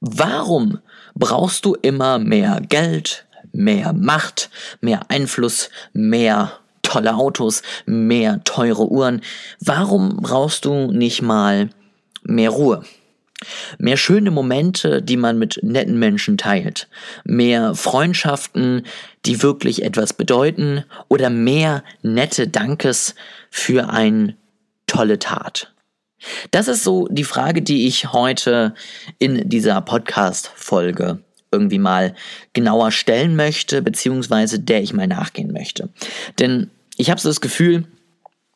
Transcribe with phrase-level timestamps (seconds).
[0.00, 0.78] Warum
[1.14, 4.50] brauchst du immer mehr Geld, mehr Macht,
[4.80, 9.20] mehr Einfluss, mehr tolle Autos, mehr teure Uhren?
[9.60, 11.68] Warum brauchst du nicht mal
[12.22, 12.82] mehr Ruhe?
[13.78, 16.88] Mehr schöne Momente, die man mit netten Menschen teilt.
[17.24, 18.86] Mehr Freundschaften,
[19.24, 20.84] die wirklich etwas bedeuten.
[21.08, 23.14] Oder mehr nette Dankes
[23.50, 24.36] für eine
[24.86, 25.72] tolle Tat.
[26.50, 28.74] Das ist so die Frage, die ich heute
[29.18, 31.20] in dieser Podcast-Folge
[31.52, 32.14] irgendwie mal
[32.52, 35.88] genauer stellen möchte, beziehungsweise der ich mal nachgehen möchte.
[36.38, 37.84] Denn ich habe so das Gefühl,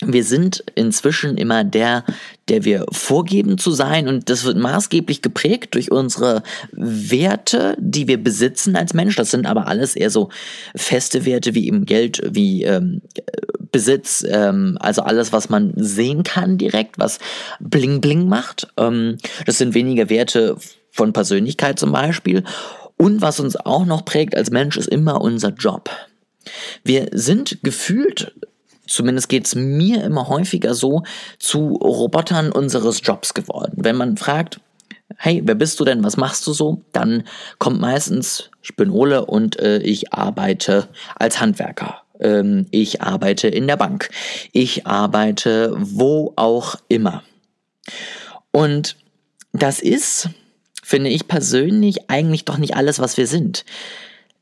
[0.00, 2.04] wir sind inzwischen immer der,
[2.48, 8.22] der wir vorgeben zu sein und das wird maßgeblich geprägt durch unsere Werte, die wir
[8.22, 9.16] besitzen als Mensch.
[9.16, 10.28] Das sind aber alles eher so
[10.76, 13.02] feste Werte wie eben Geld, wie ähm,
[13.70, 17.18] Besitz, ähm, also alles, was man sehen kann direkt, was
[17.60, 18.68] bling bling macht.
[18.76, 20.56] Ähm, das sind weniger Werte
[20.90, 22.44] von Persönlichkeit zum Beispiel.
[22.96, 25.90] Und was uns auch noch prägt als Mensch, ist immer unser Job.
[26.82, 28.32] Wir sind gefühlt
[28.88, 31.02] zumindest geht es mir immer häufiger so,
[31.38, 33.74] zu Robotern unseres Jobs geworden.
[33.76, 34.60] Wenn man fragt,
[35.16, 37.24] hey, wer bist du denn, was machst du so, dann
[37.58, 42.02] kommt meistens, ich bin Ole und äh, ich arbeite als Handwerker.
[42.20, 44.10] Ähm, ich arbeite in der Bank.
[44.52, 47.22] Ich arbeite wo auch immer.
[48.52, 48.96] Und
[49.52, 50.28] das ist,
[50.82, 53.64] finde ich persönlich, eigentlich doch nicht alles, was wir sind.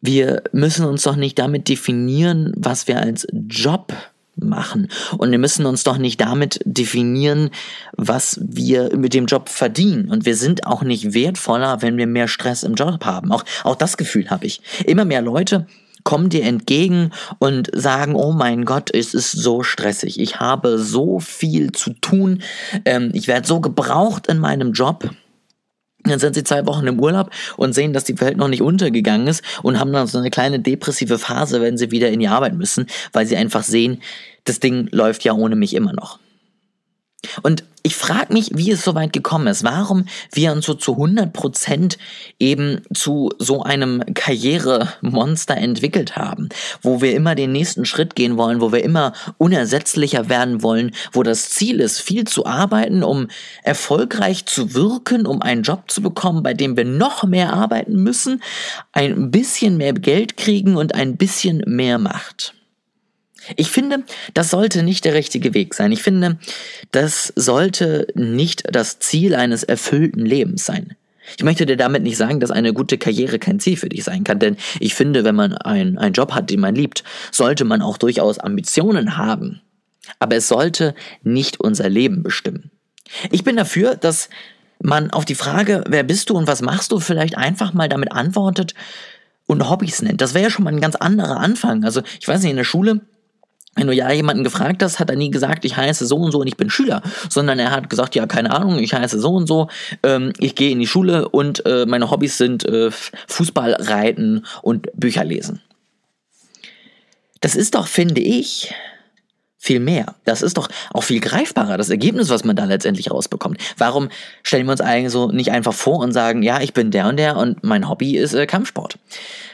[0.00, 3.92] Wir müssen uns doch nicht damit definieren, was wir als Job
[4.36, 4.88] machen.
[5.16, 7.50] Und wir müssen uns doch nicht damit definieren,
[7.96, 10.08] was wir mit dem Job verdienen.
[10.08, 13.32] Und wir sind auch nicht wertvoller, wenn wir mehr Stress im Job haben.
[13.32, 14.60] Auch, auch das Gefühl habe ich.
[14.86, 15.66] Immer mehr Leute
[16.08, 20.18] kommen dir entgegen und sagen, oh mein Gott, es ist so stressig.
[20.18, 22.40] Ich habe so viel zu tun.
[22.86, 25.10] Ähm, ich werde so gebraucht in meinem Job.
[26.04, 29.26] Dann sind sie zwei Wochen im Urlaub und sehen, dass die Welt noch nicht untergegangen
[29.26, 32.54] ist und haben dann so eine kleine depressive Phase, wenn sie wieder in die Arbeit
[32.54, 34.00] müssen, weil sie einfach sehen,
[34.44, 36.20] das Ding läuft ja ohne mich immer noch.
[37.42, 40.92] Und ich frage mich, wie es so weit gekommen ist, warum wir uns so zu
[40.92, 41.96] 100%
[42.38, 46.48] eben zu so einem Karrieremonster entwickelt haben,
[46.82, 51.22] wo wir immer den nächsten Schritt gehen wollen, wo wir immer unersetzlicher werden wollen, wo
[51.24, 53.28] das Ziel ist, viel zu arbeiten, um
[53.64, 58.42] erfolgreich zu wirken, um einen Job zu bekommen, bei dem wir noch mehr arbeiten müssen,
[58.92, 62.54] ein bisschen mehr Geld kriegen und ein bisschen mehr Macht.
[63.56, 64.04] Ich finde,
[64.34, 65.92] das sollte nicht der richtige Weg sein.
[65.92, 66.38] Ich finde,
[66.92, 70.96] das sollte nicht das Ziel eines erfüllten Lebens sein.
[71.36, 74.24] Ich möchte dir damit nicht sagen, dass eine gute Karriere kein Ziel für dich sein
[74.24, 77.82] kann, denn ich finde, wenn man ein, einen Job hat, den man liebt, sollte man
[77.82, 79.60] auch durchaus Ambitionen haben.
[80.18, 82.70] Aber es sollte nicht unser Leben bestimmen.
[83.30, 84.30] Ich bin dafür, dass
[84.80, 88.12] man auf die Frage, wer bist du und was machst du, vielleicht einfach mal damit
[88.12, 88.74] antwortet
[89.46, 90.20] und Hobbys nennt.
[90.20, 91.84] Das wäre ja schon mal ein ganz anderer Anfang.
[91.84, 93.00] Also ich weiß nicht, in der Schule
[93.78, 96.40] wenn du ja jemanden gefragt hast, hat er nie gesagt, ich heiße so und so
[96.40, 97.00] und ich bin Schüler,
[97.30, 99.68] sondern er hat gesagt, ja, keine Ahnung, ich heiße so und so,
[100.02, 102.90] ähm, ich gehe in die Schule und äh, meine Hobbys sind äh,
[103.28, 105.62] Fußball, Reiten und Bücher lesen.
[107.40, 108.74] Das ist doch, finde ich,
[109.58, 110.16] viel mehr.
[110.24, 113.60] Das ist doch auch viel greifbarer, das Ergebnis, was man da letztendlich rausbekommt.
[113.76, 114.08] Warum
[114.42, 117.16] stellen wir uns eigentlich so nicht einfach vor und sagen, ja, ich bin der und
[117.16, 118.98] der und mein Hobby ist äh, Kampfsport?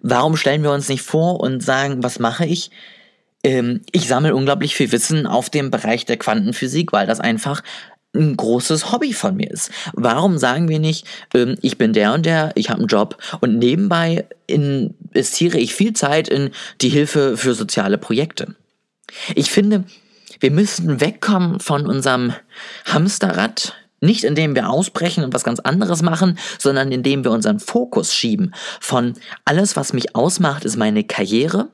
[0.00, 2.70] Warum stellen wir uns nicht vor und sagen, was mache ich?
[3.46, 7.62] Ähm, ich sammle unglaublich viel Wissen auf dem Bereich der Quantenphysik, weil das einfach
[8.12, 9.70] ein großes Hobby von mir ist.
[9.92, 13.58] Warum sagen wir nicht, ähm, ich bin der und der, ich habe einen Job und
[13.58, 16.50] nebenbei investiere ich viel Zeit in
[16.80, 18.56] die Hilfe für soziale Projekte?
[19.36, 19.84] Ich finde,
[20.40, 22.32] wir müssen wegkommen von unserem
[22.86, 28.12] Hamsterrad, nicht indem wir ausbrechen und was ganz anderes machen, sondern indem wir unseren Fokus
[28.12, 29.14] schieben von
[29.44, 31.68] alles, was mich ausmacht, ist meine Karriere,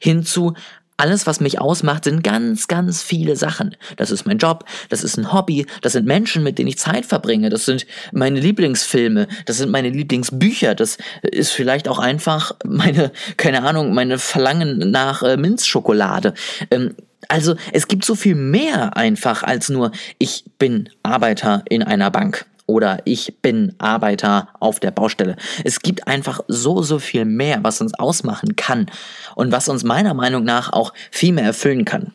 [0.00, 0.54] hin zu
[0.96, 3.76] alles, was mich ausmacht, sind ganz, ganz viele Sachen.
[3.96, 7.06] Das ist mein Job, das ist ein Hobby, das sind Menschen, mit denen ich Zeit
[7.06, 13.12] verbringe, das sind meine Lieblingsfilme, das sind meine Lieblingsbücher, das ist vielleicht auch einfach meine,
[13.36, 16.34] keine Ahnung, meine Verlangen nach äh, Minzschokolade.
[16.70, 16.94] Ähm,
[17.28, 22.46] Also es gibt so viel mehr einfach als nur, ich bin Arbeiter in einer Bank
[22.66, 25.36] oder ich bin Arbeiter auf der Baustelle.
[25.64, 28.86] Es gibt einfach so, so viel mehr, was uns ausmachen kann
[29.34, 32.12] und was uns meiner Meinung nach auch viel mehr erfüllen kann.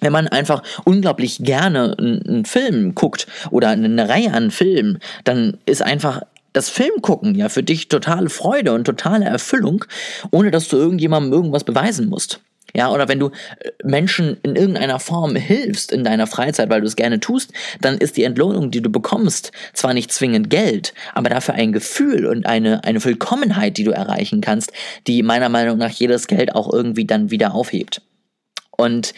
[0.00, 5.82] Wenn man einfach unglaublich gerne einen Film guckt oder eine Reihe an Filmen, dann ist
[5.82, 9.84] einfach das Filmgucken ja für dich totale Freude und totale Erfüllung,
[10.30, 12.40] ohne dass du irgendjemandem irgendwas beweisen musst.
[12.74, 16.86] Ja, oder wenn du äh, Menschen in irgendeiner Form hilfst in deiner Freizeit, weil du
[16.86, 21.30] es gerne tust, dann ist die Entlohnung, die du bekommst, zwar nicht zwingend Geld, aber
[21.30, 24.72] dafür ein Gefühl und eine, eine Vollkommenheit, die du erreichen kannst,
[25.06, 28.02] die meiner Meinung nach jedes Geld auch irgendwie dann wieder aufhebt.
[28.80, 29.12] Und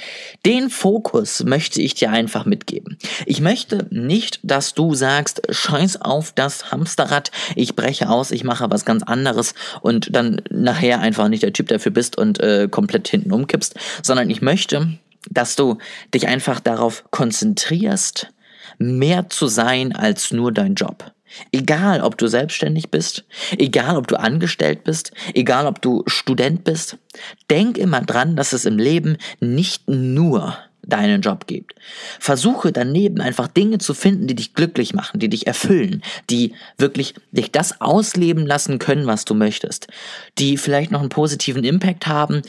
[0.47, 2.97] den Fokus möchte ich dir einfach mitgeben.
[3.27, 8.71] Ich möchte nicht, dass du sagst, scheiß auf das Hamsterrad, ich breche aus, ich mache
[8.71, 13.07] was ganz anderes und dann nachher einfach nicht der Typ dafür bist und äh, komplett
[13.09, 14.99] hinten umkippst, sondern ich möchte,
[15.29, 15.77] dass du
[16.15, 18.29] dich einfach darauf konzentrierst,
[18.79, 21.13] mehr zu sein als nur dein Job.
[21.53, 23.25] Egal, ob du selbstständig bist,
[23.57, 26.99] egal, ob du angestellt bist, egal, ob du Student bist,
[27.49, 31.75] denk immer dran, dass es im Leben nicht nur deinen Job gibt.
[32.19, 37.15] Versuche daneben einfach Dinge zu finden, die dich glücklich machen, die dich erfüllen, die wirklich
[37.33, 39.89] dich das ausleben lassen können, was du möchtest,
[40.39, 42.43] die vielleicht noch einen positiven Impact haben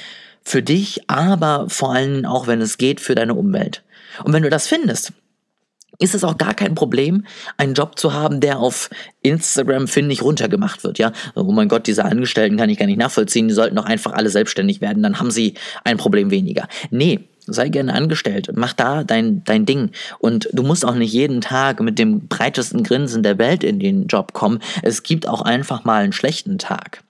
[0.44, 3.84] für dich, aber vor allem auch, wenn es geht, für deine Umwelt.
[4.24, 5.14] Und wenn du das findest,
[6.02, 7.26] ist es auch gar kein Problem,
[7.58, 8.90] einen Job zu haben, der auf
[9.22, 11.12] Instagram, finde ich, runtergemacht wird, ja.
[11.36, 14.30] Oh mein Gott, diese Angestellten kann ich gar nicht nachvollziehen, die sollten doch einfach alle
[14.30, 15.54] selbstständig werden, dann haben sie
[15.84, 16.68] ein Problem weniger.
[16.90, 19.92] Nee, sei gerne angestellt, mach da dein, dein Ding.
[20.20, 24.08] Und du musst auch nicht jeden Tag mit dem breitesten Grinsen der Welt in den
[24.08, 24.60] Job kommen.
[24.82, 27.04] Es gibt auch einfach mal einen schlechten Tag.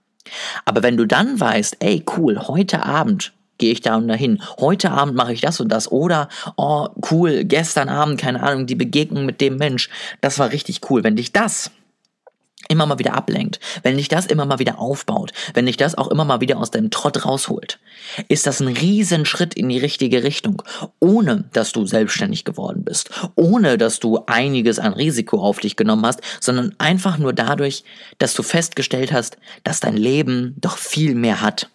[0.66, 4.42] Aber wenn du dann weißt, ey, cool, heute Abend gehe ich da und dahin.
[4.60, 5.90] Heute Abend mache ich das und das.
[5.90, 6.28] Oder,
[6.58, 9.90] oh, cool, gestern Abend, keine Ahnung, die Begegnung mit dem Mensch.
[10.20, 11.06] Das war richtig cool.
[11.06, 11.72] Wenn dich das
[12.68, 16.08] immer mal wieder ablenkt, wenn dich das immer mal wieder aufbaut, wenn dich das auch
[16.08, 17.80] immer mal wieder aus deinem Trott rausholt,
[18.30, 20.64] ist das ein Riesenschritt in die richtige Richtung,
[21.00, 26.06] ohne dass du selbstständig geworden bist, ohne dass du einiges an Risiko auf dich genommen
[26.06, 27.84] hast, sondern einfach nur dadurch,
[28.20, 31.70] dass du festgestellt hast, dass dein Leben doch viel mehr hat.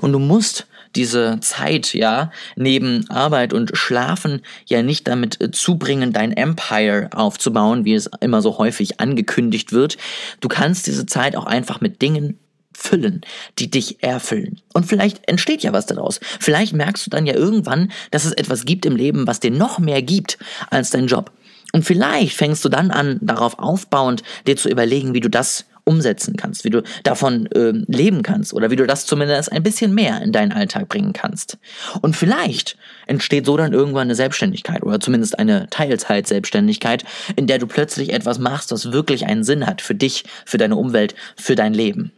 [0.00, 0.66] Und du musst
[0.96, 7.84] diese Zeit, ja, neben Arbeit und Schlafen ja nicht damit äh, zubringen, dein Empire aufzubauen,
[7.84, 9.96] wie es immer so häufig angekündigt wird.
[10.40, 12.38] Du kannst diese Zeit auch einfach mit Dingen
[12.78, 13.22] füllen,
[13.58, 14.60] die dich erfüllen.
[14.72, 16.20] Und vielleicht entsteht ja was daraus.
[16.38, 19.78] Vielleicht merkst du dann ja irgendwann, dass es etwas gibt im Leben, was dir noch
[19.78, 20.38] mehr gibt
[20.70, 21.32] als dein Job.
[21.72, 26.36] Und vielleicht fängst du dann an, darauf aufbauend dir zu überlegen, wie du das umsetzen
[26.36, 30.20] kannst, wie du davon äh, leben kannst oder wie du das zumindest ein bisschen mehr
[30.22, 31.58] in deinen Alltag bringen kannst.
[32.02, 32.76] Und vielleicht
[33.06, 37.04] entsteht so dann irgendwann eine Selbstständigkeit oder zumindest eine Teilzeit-Selbstständigkeit,
[37.36, 40.76] in der du plötzlich etwas machst, was wirklich einen Sinn hat für dich, für deine
[40.76, 42.12] Umwelt, für dein Leben.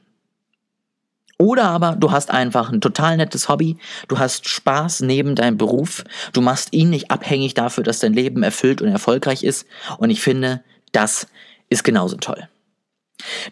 [1.38, 3.78] Oder aber du hast einfach ein total nettes Hobby,
[4.08, 8.42] du hast Spaß neben deinem Beruf, du machst ihn nicht abhängig dafür, dass dein Leben
[8.42, 9.66] erfüllt und erfolgreich ist.
[9.96, 10.62] Und ich finde,
[10.92, 11.28] das
[11.70, 12.48] ist genauso toll.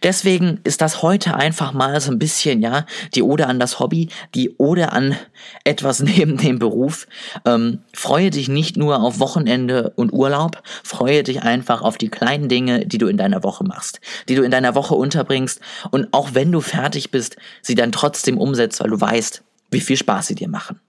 [0.03, 4.09] Deswegen ist das heute einfach mal so ein bisschen, ja, die Ode an das Hobby,
[4.35, 5.17] die Ode an
[5.65, 7.07] etwas neben dem Beruf.
[7.45, 12.49] Ähm, freue dich nicht nur auf Wochenende und Urlaub, freue dich einfach auf die kleinen
[12.49, 16.31] Dinge, die du in deiner Woche machst, die du in deiner Woche unterbringst und auch
[16.35, 20.35] wenn du fertig bist, sie dann trotzdem umsetzt, weil du weißt, wie viel Spaß sie
[20.35, 20.81] dir machen.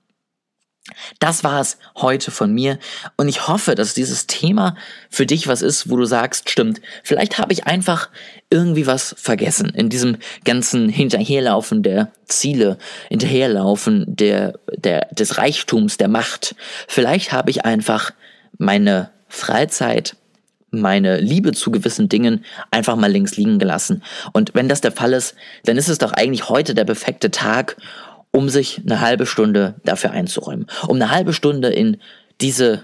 [1.19, 2.79] Das war es heute von mir
[3.17, 4.75] und ich hoffe, dass dieses Thema
[5.09, 8.09] für dich was ist, wo du sagst, stimmt, vielleicht habe ich einfach
[8.49, 12.77] irgendwie was vergessen in diesem ganzen Hinterherlaufen der Ziele,
[13.09, 16.55] Hinterherlaufen der, der, des Reichtums, der Macht.
[16.87, 18.11] Vielleicht habe ich einfach
[18.57, 20.15] meine Freizeit,
[20.71, 24.03] meine Liebe zu gewissen Dingen einfach mal links liegen gelassen.
[24.33, 27.77] Und wenn das der Fall ist, dann ist es doch eigentlich heute der perfekte Tag,
[28.31, 31.97] um sich eine halbe Stunde dafür einzuräumen, um eine halbe Stunde in
[32.41, 32.83] diese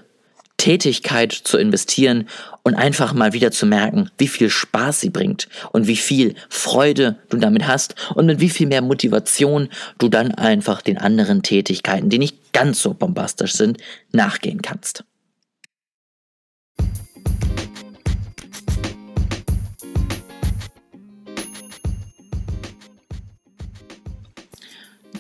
[0.57, 2.27] Tätigkeit zu investieren
[2.63, 7.17] und einfach mal wieder zu merken, wie viel Spaß sie bringt und wie viel Freude
[7.29, 12.09] du damit hast und mit wie viel mehr Motivation du dann einfach den anderen Tätigkeiten,
[12.09, 13.79] die nicht ganz so bombastisch sind,
[14.11, 15.03] nachgehen kannst.